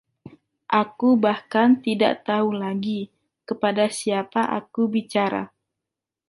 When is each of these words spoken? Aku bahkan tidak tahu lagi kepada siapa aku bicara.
Aku 0.81 1.09
bahkan 1.25 1.69
tidak 1.85 2.13
tahu 2.29 2.49
lagi 2.63 2.99
kepada 3.49 3.85
siapa 3.99 4.41
aku 4.59 4.81
bicara. 4.93 5.43